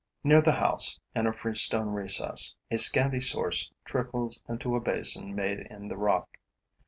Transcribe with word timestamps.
Near 0.23 0.41
the 0.41 0.53
house, 0.53 0.99
in 1.13 1.27
a 1.27 1.31
freestone 1.31 1.89
recess, 1.89 2.55
a 2.71 2.79
scanty 2.79 3.21
source 3.21 3.71
trickles 3.85 4.43
into 4.49 4.75
a 4.75 4.79
basin 4.81 5.35
made 5.35 5.59
in 5.59 5.89
the 5.89 5.95
rock.. 5.95 6.39